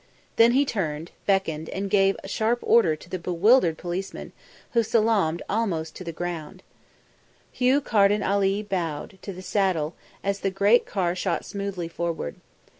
[0.37, 4.31] Then he turned, beckoned, and gave a sharp order to the bewildered policeman,
[4.71, 6.63] who salaamed almost to the ground.
[7.51, 9.93] Hugh Carden Ali bowed, to the saddle,
[10.23, 12.37] as the great car shot smoothly forward.